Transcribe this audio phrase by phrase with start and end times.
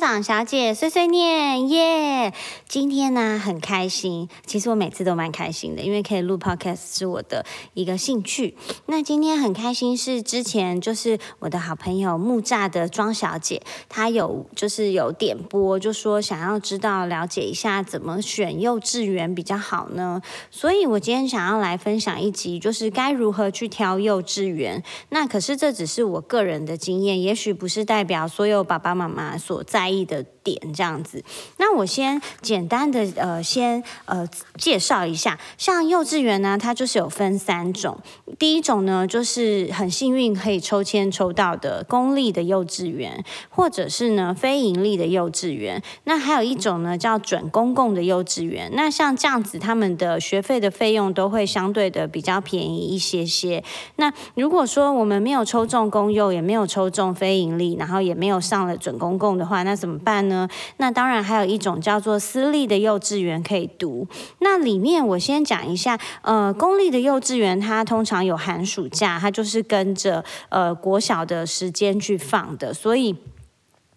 [0.00, 2.32] 长小姐碎碎念耶！
[2.70, 7.44] 今天呢很开心，其实我每次都蛮开心的，因为可以录 podcast 是我的
[7.74, 8.56] 一个兴趣。
[8.86, 20.22] 那今天很开心是之前就是我的好朋友木栅的庄小姐，她有就是有点播，就说想要知道了解一下怎么选幼稚园比较好呢？
[20.52, 24.80] 所以我今天想要来分享一集，就是该如何去挑幼稚园。
[25.08, 29.36] 那可是这只是我个人的经验，也许不是代表所有爸爸妈妈。
[29.36, 31.22] 所在意的点这样子，
[31.58, 34.26] 那我先简单的呃，先呃
[34.56, 37.98] 介绍一下，像幼稚园呢，它就是有分三种。
[38.38, 45.82] 第一种呢，就是很幸运可以抽签抽到的公立的幼稚园，或者是呢非盈利的幼稚园。
[46.04, 48.70] 那还有一种呢，叫准公共的幼稚园。
[48.74, 53.62] 那像这样子，他们的学费的费用都会相对的比较便宜一些些。
[53.96, 60.29] 那如果说我们没有抽中公幼，也没有抽中非盈利，然后也没有上了准公共的话，那怎么办呢？
[60.76, 64.06] 那当然还有一种叫做私立的幼稚园可以读。
[64.40, 73.16] 那里面我先讲一下，呃，公立的幼稚园它通常有寒暑假，它就是跟着呃国小的时间去放的，所以。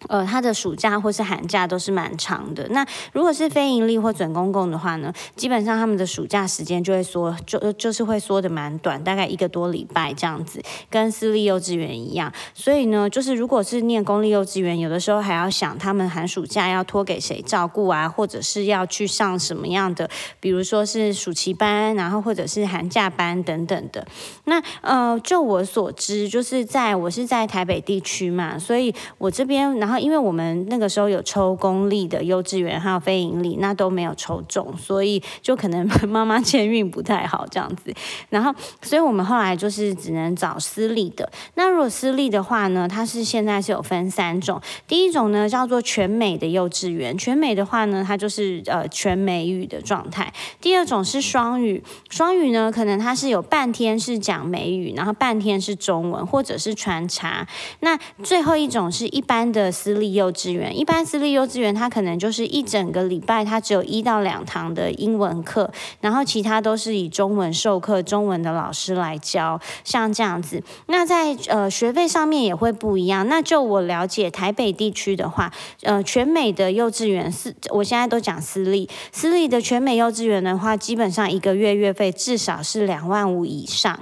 [0.08, 2.66] 呃，它的暑假或是寒假都是蛮长的。
[2.68, 12.32] 那如果是非盈利或准公共的话呢，基本上他们的暑假时间就会缩，就就是会缩的蛮短，大概一个多礼拜这样子，跟私立幼稚园一样。
[12.52, 24.06] 所以呢，就是如果是念公立幼稚园，有的时候还要想他们寒暑假要托给谁照顾啊，或者是要去上什么样的，比如说是暑期班，然后或者是寒假班等等的。
[24.44, 29.93] 那呃，就我所知，就是在我是在台北地区嘛，所以我这边然后。
[29.98, 37.92] 因为我们那个时候有抽公立的幼稚园，还有非盈利，那都没有抽中，所以就可能 妈妈签运不太好这样子。
[38.30, 41.30] 然后，所以我们后来就是只能找私立的。
[41.54, 44.60] 那如果私立的话呢，它是现在是有分三种。
[44.86, 50.32] 第一种呢叫做全美的幼稚园，全美的话呢，它就是呃全美语的状态。
[50.60, 57.46] 第二种是双语，双语呢可能它是有半天是讲美语，然后半天是中文，或者是穿插。
[57.80, 59.70] 那最后一种是一般的。
[59.84, 70.62] 私立幼稚园，一般私立幼稚园，它可能就是一整个礼拜，它只有一到两堂的英文课，然后其他都是以中文授课，中文的老师来教，像这样子。
[70.86, 73.28] 那在呃学费上面也会不一样。
[73.28, 75.52] 那就我了解，台北地区的话，
[75.82, 84.00] 呃，全美的幼稚园是，我现在都讲私立，私立的全美幼稚园的话，基本上一个月月费至少是两万五以上。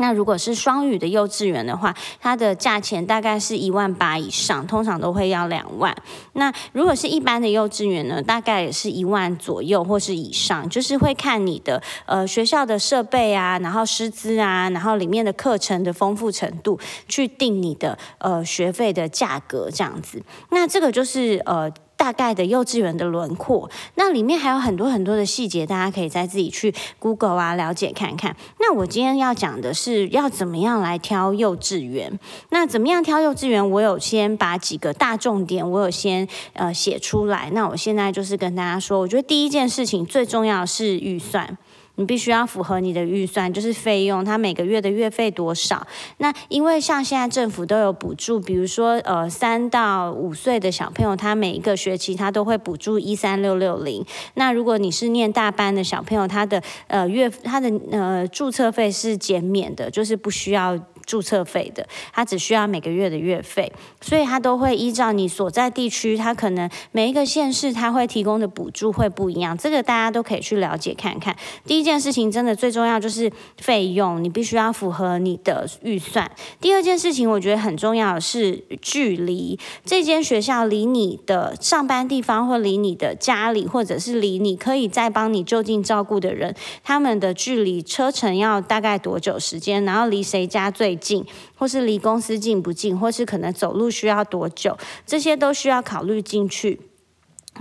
[0.00, 5.94] 那如果是双语的幼稚园的话，它的价钱大概是一万八以上，通常都会要两万。
[6.32, 20.22] 那如果是一般的幼稚园呢，大概也是一万左右或是以上，就是会看你的呃学校的设备啊，然后师资啊，然后里面的课程的丰富程度，去定你的呃学费的价格这样子。
[20.50, 21.70] 那这个就是呃。
[22.00, 28.34] 大概的幼稚园的轮廓，那里面还有很多很多的细节，大家可以再自己去 Google 啊了解看看。
[28.58, 32.18] 那我今天要讲的是要怎么样来挑幼稚园。
[32.48, 33.70] 那怎么样挑幼稚园？
[33.70, 37.50] 我有先把几个大重点，我有先呃写出来。
[37.52, 41.58] 那我现在就是跟大家说，我觉得第一件事情最重要是预算。
[42.00, 45.86] 你必须要符合你的预算，就是费用，他每个月的月费多少？
[46.16, 54.02] 那因为像现在政府都有补助，比如说呃三到五岁的小朋友，他每一个学期他都会补助一三六六零。
[54.32, 60.80] 那如果你是念大班的小朋友，他的呃月他的呃注册费是减免的，就是不需要。
[61.06, 71.34] 注册费的，他只需要每个月的月费，所以他都会依照你所在地区，他可能每一个县市他会提供的补助会不一样，这个大家都可以去了解看看。
[71.66, 73.28] 第一件事情真的最重要就是
[73.58, 76.30] 费用，你必须要符合你的预算。
[76.60, 86.54] 第二件事情我觉得很重要的是距离，这间学校离你的上班地方或离你的家里，或者是离你可以再帮你就近照顾的人，
[86.84, 90.96] 他们的距离车程要大概多久时间，然后离谁家最。
[91.00, 91.24] 近，
[91.56, 94.76] 或是离公司近不近，或是可能走路需要多久，
[95.06, 96.78] 这些都需要考虑进去。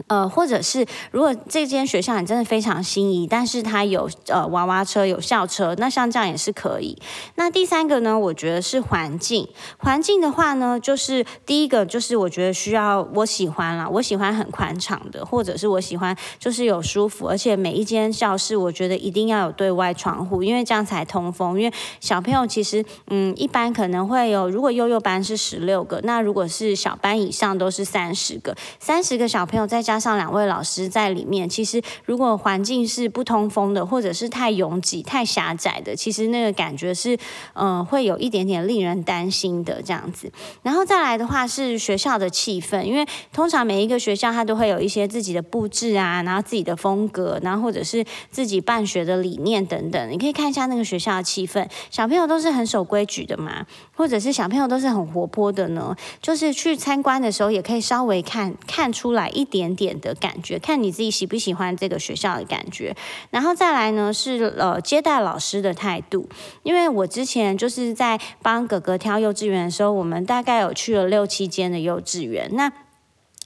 [0.08, 6.98] 呃，或者是如果这间学校你真的非常心仪，但是它有呃娃娃车、有校车，那像这样也是可以。
[7.36, 9.48] 那第三个呢，我觉得是环境。
[9.78, 21.60] 环境的话呢，就是第一个就是我觉得需要我喜欢啦，我喜欢很宽敞的，或者是我喜欢就是有舒服，而且每一间教室我觉得一定要有对外窗户，因为这样才通风。
[21.60, 29.89] 因为小朋友其实嗯一般可能会有，如果幼幼班是十六个，那如果是小班以上都是三十个，三十个小朋友在。
[29.90, 37.18] 加上两位老师在里面，其实如果环境是不通风的，或者是太拥挤、太狭窄的，其实那个感觉是，
[37.54, 40.32] 嗯，会有一点点令人担心的这样子。
[40.62, 43.04] 然后再来的话是学校的气氛，因为
[43.34, 50.12] 通常每一个学校它都会有一些自己的布置啊，然后自己的风格，然后或者是自己办学的理念等等。
[50.12, 53.66] 你可以看一下那个学校的气氛，小朋友都是很守规矩的嘛，
[53.96, 55.96] 或者是小朋友都是很活泼的呢？
[56.22, 62.96] 就是去参观的时候，也可以稍微看看出来一点点的感觉，看你自己喜不喜欢这个学校的感觉。
[63.30, 66.30] 然后再来呢，是呃接待老师的态度，
[66.64, 72.50] 因为我之前就是在帮哥哥挑幼稚园的时候，我们大概有去了六七间的幼稚园。
[72.54, 72.72] 那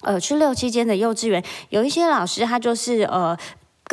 [0.02, 3.38] 呃去六七间的幼稚园，有一些老师他就是呃。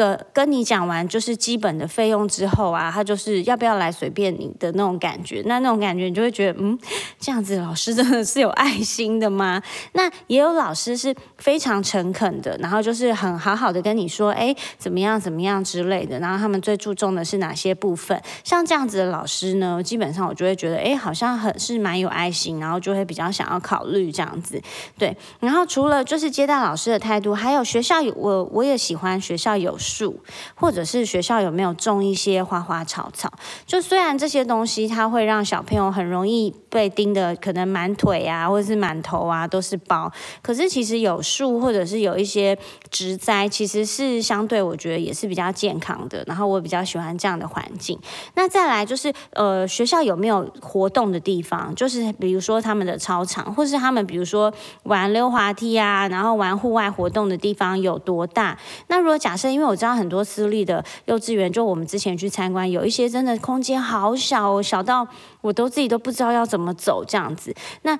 [0.00, 6.78] 跟跟你讲完就是基本的费用之后啊，他就是要不要来随便你的那种感觉，那那种感觉你就会觉得，嗯，
[7.18, 9.62] 这样子老师真的是有爱心的吗？
[9.92, 16.18] 那也有老师是非常诚恳的，然后就是很好好的跟你说，哎，怎么样怎么样之类的。
[16.18, 18.18] 然后他们最注重的是哪些部分？
[18.42, 24.58] 像这样子的老师呢，基本上我就会觉得，哎，好像很是蛮有爱心，然后就会比较想要考虑这样子。
[24.96, 29.76] 对，然后除了就是接待老师的态度，还有学校有我我也喜欢学校有。
[29.90, 30.20] 树，
[30.54, 33.32] 或者是学校有没有种一些花花草草？
[33.66, 40.10] 就虽然这些东西它会让小朋友很容易被叮的，可能满腿啊，或者是满头啊都是包，
[40.40, 42.56] 可是其实有树或者是有一些
[42.90, 46.22] 植栽，其实是相对我觉得也是比较健康的。
[46.26, 47.98] 然后我比较喜欢这样的环境。
[48.34, 51.74] 那再来就是呃，学校有没有活动的地方？
[51.74, 54.52] 就是比如说他们的操场，或是他们比如说
[54.84, 58.58] 玩溜滑梯啊，然后玩户外活动的地方有多大？
[58.88, 65.08] 那如果假设因为我知道很多私立的幼稚园，就我们之前去参观，有一些真的空间好小哦，小到
[65.40, 67.54] 我都自己都不知道要怎么走这样子。
[67.82, 67.98] 那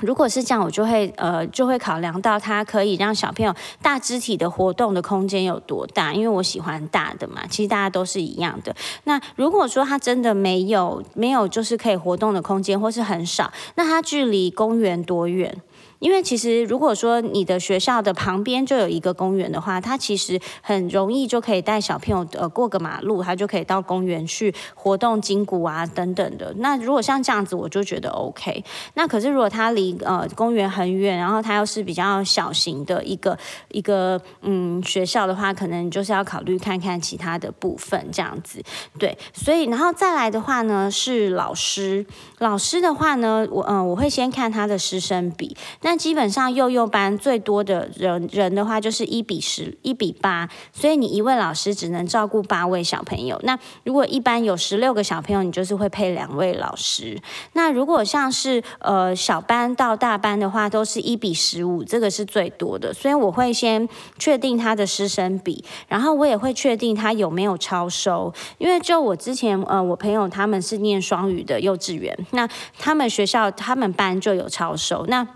[0.00, 3.52] 如果是这样，我就会呃就会考量到它可以让小朋友
[3.82, 7.44] 大肢体的活动的空间有多大，因为我喜欢大的嘛。
[7.48, 8.72] 其实大家都是一样的。
[9.04, 15.60] 那如果说它真的没有没有就是可以活动的空间，或是很少，那它距离公园多远？
[15.98, 26.54] 因为其实，如果说你的学校的旁边就有一个公园的话，它其实很容易就可以带小朋友呃过个马路，他就可以到公园去活动筋骨啊等等的。
[26.58, 28.64] 那如果像这样子，我就觉得 OK。
[28.94, 33.36] 那可是如果他离呃公园很远，然后他又是比较小型的一个
[33.72, 38.62] 一个嗯学校的话，可能就是要考虑看看其他的部分这样子。
[38.98, 42.06] 对，所以然后再来的话呢，是老师。
[42.38, 45.56] 老师的话呢，我嗯我会先看他的师生比。
[45.88, 53.40] 那基本上幼幼班最多的人人的话就是一比十一比八，所以你一位老师只能照顾八位小朋友。
[53.42, 57.18] 那如果一般有十六个小朋友，你就是会配两位老师。
[57.54, 62.92] 那如果像是呃小班到大班的话，都是一比十五，这个是最多的。
[62.92, 63.88] 所以我会先
[64.18, 68.30] 确定他的师生比，然后我也会确定他有没有超收。
[68.58, 72.46] 因为就我之前呃我朋友他们是念双语的幼稚园，那
[72.78, 75.06] 他们学校他们班就有超收。
[75.06, 75.26] 那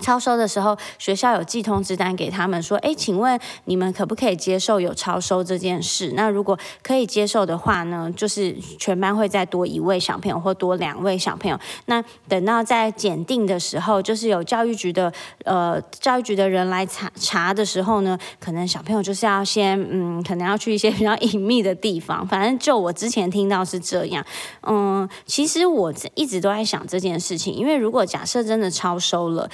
[0.00, 6.12] 超收的时候，学校有寄通知单给他们说：“哎，请问你们可不可以接受有超收这件事？
[6.14, 11.58] 那如果可以接受的话呢，就是全班会再多一位小朋友或多两位小朋友。
[11.86, 15.12] 那等到在检定的时候，就是有教育局的
[15.44, 22.26] 呃教育局的人来查查的时候呢，可能小朋友就是要先嗯，可能要去一些比较隐秘的地方。
[22.26, 24.24] 反正就我之前听到是这样。
[24.62, 29.48] 嗯，其实我一直都在想这件事情，因为如果假设真的超收了。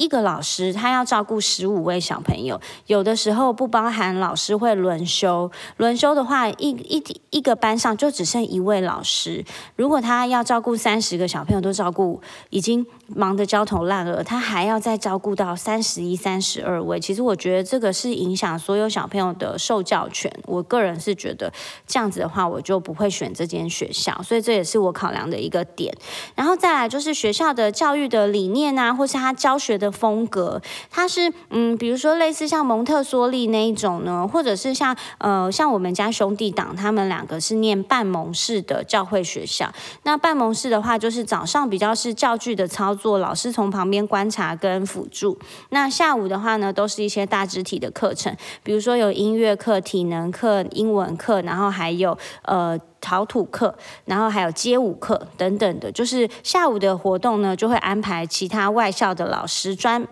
[0.00, 5.50] 一个老师他要照顾十五位小朋友，有的时候不包含老师会轮休。
[5.76, 9.44] 轮休的话，一一一个班上就只剩一位老师。
[9.76, 16.98] 如果他要照顾三十个小朋友，都照顾已经忙得焦头烂额，他还要再照顾到三十一、三十二位。
[16.98, 20.32] 其实我觉得这个是影响所有小朋友的受教权。
[20.46, 21.52] 我个人是觉得
[21.86, 24.18] 这样子的话，我就不会选这间学校。
[24.22, 25.94] 所以这也是我考量的一个点。
[26.34, 39.72] 然后再来就是学校的教育的理念啊，或是他教学的风格，它是嗯，比如说类似像蒙特梭利那一种呢，或者是像呃，像我们家兄弟党，他们两个是念半蒙式的教会学校。
[40.02, 45.38] 那半蒙式的话，就是早上比较是教具的操作，老师从旁边观察跟辅助。
[45.70, 52.78] 那下午的话呢，都是一些大肢体的课程，比如说有音乐课、体能课、英文课，然后还有呃。
[53.00, 60.06] 陶土课，然后还有街舞课等等的，就是下午的活动呢，就会安排其他外校的老师专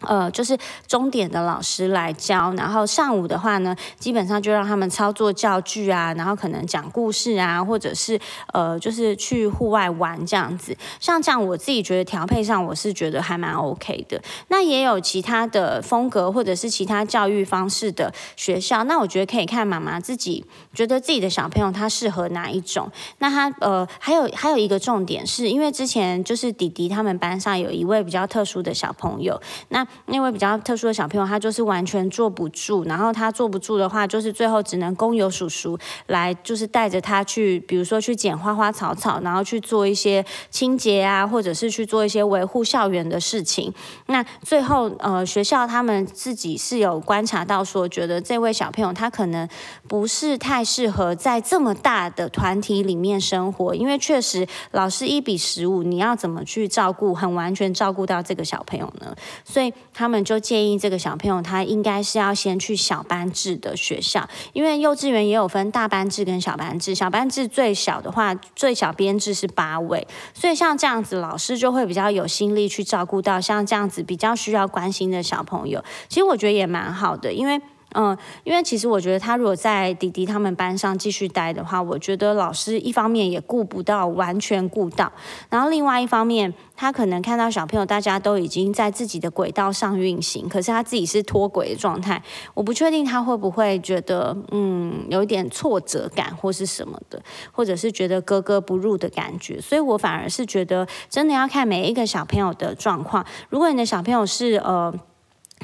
[0.00, 8.20] 呃，就是终点的老师来教，然后上午的话呢，基本上就让他们操作教具啊，然后可能讲故事啊，或者是
[8.52, 10.76] 呃，就是去户外玩这样子。
[11.00, 14.20] 像这样，我自己觉得调配上，我是觉得还蛮 OK 的。
[14.48, 22.90] 那也有其他的风格，或者是其他教育方式的学校，那我觉得可以看妈妈自己觉得自己的小朋友他适合哪一种。
[23.18, 43.72] 那他呃，还有还有一个重点是，因为之前就是弟弟他们班上有一位比较特殊的小朋友，那那位比较特殊的小朋友，他就是完全坐不住，然后他坐不住的话，就是最后只能供有叔叔来，就是带着他去，比如说去捡花花草草，然后去做一些清洁啊，或者是去做一些维护校园的事情。
[44.06, 49.48] 那最后，呃，学校他们自己是有观察到说，觉得这位小朋友他可能
[49.88, 59.14] 不是太适合在这么大的团体里面生活，因为确实老师一比十五，你要怎么去照顾，很完全照顾到这个小朋友呢？
[59.44, 59.72] 所以。
[59.94, 66.94] 他们就建议这个小朋友，他应该是要先去小班制的学校，因为幼稚园也有分大班制跟小班制。
[66.94, 75.84] 小班制最小的话，最小编制是八位，所以像这样子，老师就会比较有心力去照顾到像这样子比较需要关心的小朋友。
[76.08, 77.60] 其实我觉得也蛮好的，因为。
[77.98, 85.10] 嗯，因为其实我觉得他如果在弟弟他们班上继续待的话，我觉得老师一方面也顾不到完全顾到，
[85.48, 92.22] 然后另外一方面，他可能看到小朋友大家都已经在自己的轨道上运行，可是他自己是脱轨的状态，
[92.52, 104.92] 我不确定他会不会觉得嗯有一点挫折感或是什么的，或者是觉得格格不入的感觉，所以我反而是觉得真的要看每一个小朋友的状况，如果你的小朋友是呃。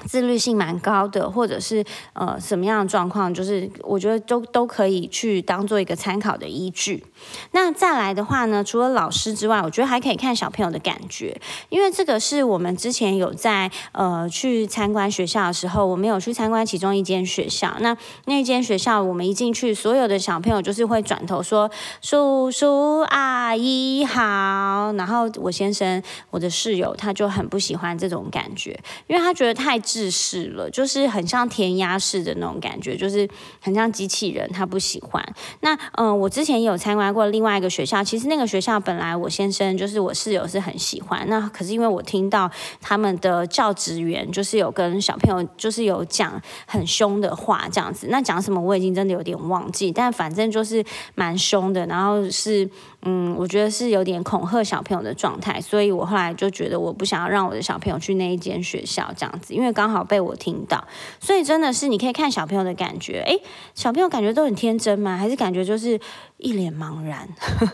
[0.07, 1.85] 自律性蛮高的，或者是
[2.15, 7.05] 呃什么样的状况，就是我觉得都都可以去当做一个参考的依据。
[7.53, 17.77] 那再来的话呢，除了老师之外，我觉得还可以看小朋友的感觉，因为这个是我们之前有在呃去参观学校的时候，我们有去参观其中一间学校。
[17.81, 21.71] 那那间学校，我们一进去，所有的小朋友就是会转头说
[22.01, 29.82] 叔叔阿姨好，然后我先生我的室友他就很不喜欢这种感觉，因为他觉得太。
[29.83, 33.29] 制式了，就是很像填鸭式的那种感觉，就是
[33.61, 35.23] 很像机器人，他不喜欢。
[35.61, 50.85] 那嗯，我之前也有参观过另外一个学校，其实那个学校本来我先生就是我室友是很喜欢，那可是因为我听到他们的教职员就是有跟小朋友就是有讲很凶的话这样子，那讲什么我已经真的有点忘记，但反正就是
[51.15, 52.71] 蛮凶的，然后是。
[53.05, 60.87] 嗯，我觉得是有点恐吓小朋友的状态，所以我后来就觉得我不想要让我的小朋友去那一间学校这样子，因为刚好被我听到，
[61.21, 63.43] 所以真的是你可以看小朋友的感觉，诶，
[63.75, 65.17] 小朋友感觉都很天真吗？
[65.17, 65.99] 还是感觉就是
[66.38, 67.29] 一脸茫然？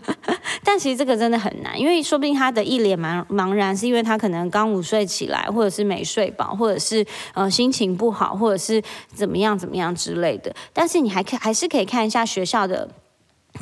[0.63, 10.55] 但其实这个真的很难，因为说不定他的一脸茫茫然是因为他可能刚午睡起来，或者是没睡饱，或者是呃心情不好，或者是怎么样怎么样之类的。
[10.73, 12.89] 但是你还可还是可以看一下学校的。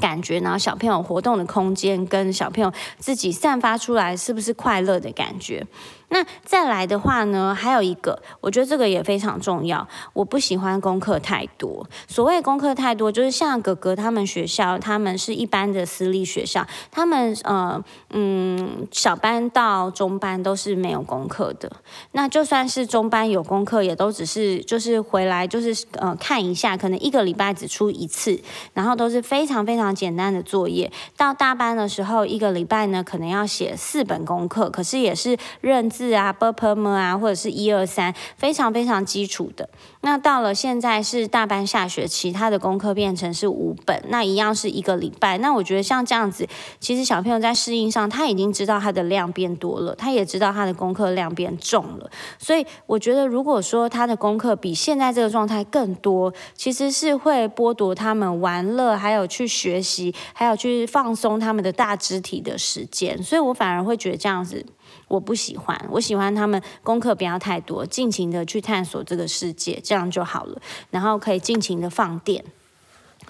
[0.00, 5.64] 感觉，然后小朋友活动的空间跟小朋友自己散发出来是不是快乐的感觉？
[6.08, 9.86] 那再来的话呢，还有一个，我觉得这个也非常重要。
[10.12, 11.84] 我不喜欢功课太多。
[12.06, 21.68] 所谓功课太多，就是像哥哥他们学校，他们是一般的私立学校，他们呃嗯小班到中班都是没有功课的。
[22.12, 28.40] 那就算是中班有功课，也都只是就是回来就是呃看一下，可能一个礼拜只出一次，
[28.74, 30.92] 然后都是非常非常简单的作业。
[31.16, 35.90] 到大班的时候，一个礼拜呢可能要写四本功课，可是也是认。
[35.96, 39.68] 字啊 b p m 啊，或者是一二三，非常非常基础的。
[40.02, 45.38] 那到了现在是大班下学期，他的功课变成是五本，那一样是一个礼拜。
[45.38, 46.46] 那我觉得像这样子，
[46.78, 52.10] 其实小朋友在适应上，他已经知道他的量变多了，他也知道他的功课量变重了。
[52.38, 63.20] 所以我觉得，如果说他的功课比现在这个状态更多，其实是会剥夺他们玩乐，还有去学习，还有去放松他们的大肢体的时间。
[63.22, 64.64] 所以我反而会觉得这样子。
[65.08, 70.60] 我不喜欢，我喜欢他们功课不要太多，尽情的去探索这个世界，这样就好了。
[70.90, 72.44] 然后可以尽情的放电，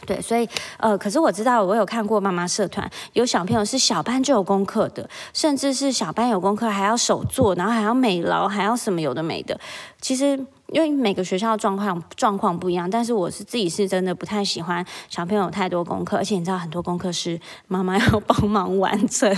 [0.06, 0.48] 对，所以
[0.78, 9.58] 呃，可是我知道我有看过妈妈社团，有小朋友是小班就有功课的，甚至是小班有功课还要手做，然后还要美劳，还要什么有的没的。
[10.00, 19.34] 其实因为每个学校状况状况不一样，但是我是自己是真的不太喜欢小朋友太多功课，而且你知道很多功课是妈妈要 帮忙完成。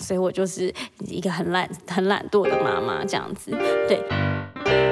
[0.00, 0.72] 所以我就是
[1.06, 3.52] 一个很懒、很懒惰的妈妈，这样子，
[3.86, 4.02] 对。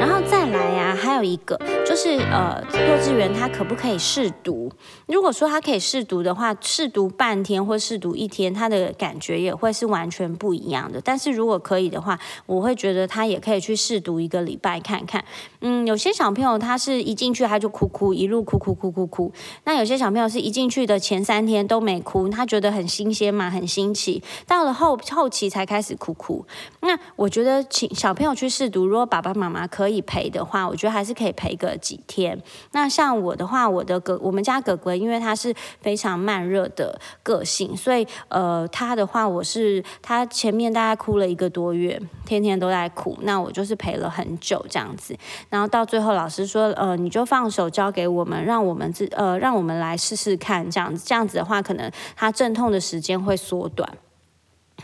[0.00, 4.70] 然后再来呀，还有一个就是呃，幼稚园他可不可以试读？
[5.06, 11.00] 如果说他可以试读的话，试读半天或试读一天，他的感觉也会是完全不一样的。
[11.04, 15.22] 但是如果可以的话，我会觉得他也可以去试读一个礼拜看看。
[15.60, 19.32] 嗯，有些小朋友他是一进去他就哭哭，一路哭哭哭哭哭。
[19.64, 24.22] 那有些小朋友是一进去的前三天都没哭，他觉得很新鲜嘛，很新奇。
[24.46, 26.44] 到了后后期才开始哭哭。
[26.80, 32.40] 那我觉得请小朋友去试读，如果爸爸妈妈可以陪的话，我觉得还是可以陪个几天。
[32.72, 43.16] 那像我的话，我的哥，我们家哥哥，因为他是非常慢热的个性，所以呃，他的话，我是他前面大概哭了一个多月，天天都在哭。
[43.22, 45.16] 那我就是陪了很久这样子。
[45.48, 53.88] 然后到最后，老师说，呃，你就放手交给我们，让我们自呃，让我们来试试看，这样子，这样子的话，可能他阵痛的时间会缩短。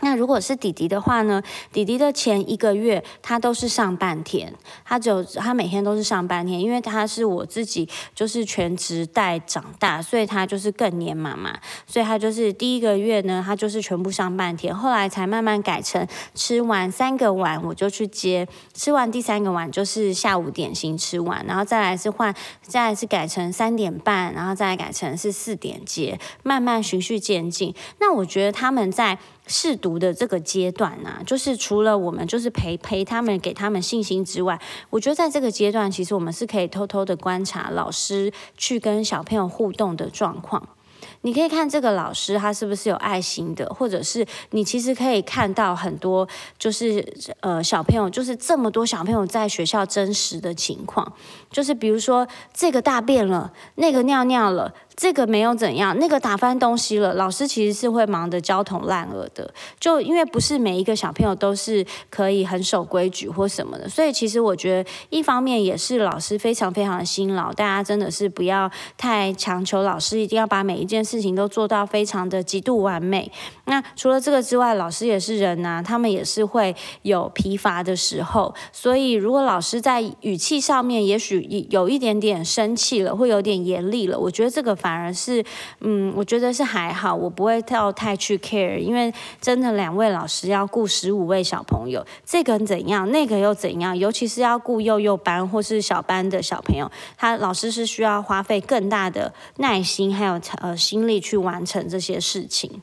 [0.01, 1.41] 那如果是弟弟的话呢？
[1.71, 27.73] 弟弟的前一个月他都是上半天，他只有他每天都是上半天，因为他是我自己就是全职带长大，所以他就是更黏妈妈，所以他就是第一个月呢，他就是全部上半天，后来才慢慢改成吃完三个碗我就去接，吃完第三个碗就是下午点心吃完，然后再来是换，再来是改成三点半，然后再来改成是四点接，慢慢循序渐进。
[27.99, 29.17] 那我觉得他们在。
[29.47, 34.59] 试读的这个阶段呢，就是除了我们就是陪陪他们，给他们信心之外，
[34.89, 40.67] 我觉得在这个阶段，其实我们是可以偷偷的观察老师去跟小朋友互动的状况。
[41.25, 46.27] 你可以看这个老师他是不是有爱心的，或者是你其实可以看到很多，
[46.59, 47.03] 就是
[47.39, 51.11] 呃小朋友，就是这么多小朋友在学校真实的情况，
[51.49, 54.71] 就是比如说这个大便了，那个尿尿了。
[54.97, 59.53] 这个没有怎样，那个打翻东西了，老师其实是会忙得焦头烂额的。
[59.77, 73.31] 就因为不是每一个小朋友都是可以很守规矩或什么的，所以其实我觉得一方面也是老师非常非常的辛劳，大家真的是不要太强求老师一定要把每一件事事情都做到非常的极度完美。
[73.65, 78.53] 那除了这个之外，老师也是人呐，他们也是会有疲乏的时候。
[78.71, 84.75] 所以如果老师在语气上面也许有一点点生气了，会有点严厉了，我觉得这个。
[84.85, 85.43] 反而是，
[85.79, 102.81] 嗯，我觉得是还好，我不会太太去 care，因为真的两位老师要顾十五位小朋友，这个怎样，那个又怎样，尤其是要顾幼幼班或是小班的小朋友，他老师是需要花费更大的耐心还有呃心力去完成这些事情。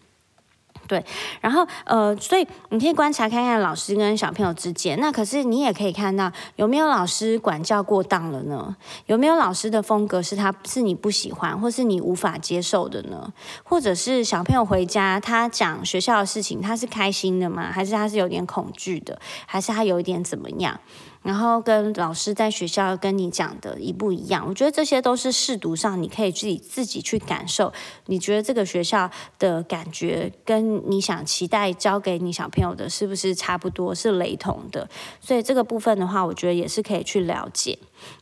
[0.88, 1.03] 对，
[1.40, 8.77] 然后呃，所以你可以观察看看老师跟小朋友之间，那可是你也可以看到有没有老师管教过当了呢？
[9.07, 13.33] 有没有老师的风格是他是你不喜欢或是你无法接受的呢？
[13.62, 17.70] 或者是小朋友回家他讲学校的事情，他是开心的吗？
[17.72, 19.18] 还是他是有点恐惧的？
[19.46, 20.79] 还是他有一点怎么样？
[21.22, 27.72] 然后跟老师在学校跟你讲的一不一样，我觉得这些都是试读上你可以自己自己去感受。
[28.06, 34.88] 你觉得这个学校的感觉跟你想期待教给你小朋友的是不是差不多是雷同的？
[35.20, 37.78] 所以这个部分的话，我觉得也是可以去了解。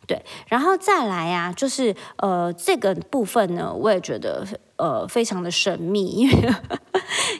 [0.07, 4.47] 对，然后再来啊，就是呃这个部分呢，我也觉得
[4.81, 6.55] 呃非常的神秘，因为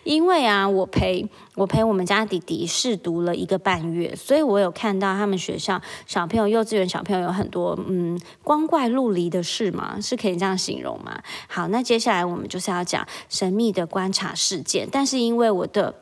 [0.05, 11.21] 因为啊，我陪我陪我们家弟弟试读了一个半月，所以我有看到他们学校小朋友幼稚园小朋友有很多嗯光怪陆离的事嘛，是可以这样形容吗？
[11.49, 15.95] 好，那接下来我们就是要讲神秘的观察事件，但是因为我的。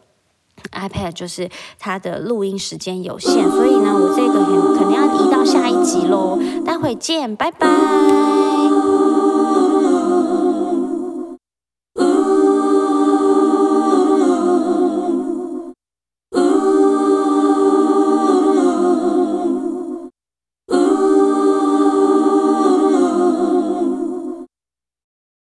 [0.72, 1.48] iPad 就是
[1.78, 6.36] 它的录音时间有限，所以呢，我这个肯肯定要移到下一集喽。
[6.66, 7.68] 待会见，拜拜。